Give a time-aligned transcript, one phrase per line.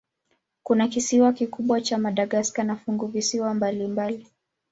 [0.63, 4.27] Kuna kisiwa kikubwa cha Madagaska na funguvisiwa mbalimbali.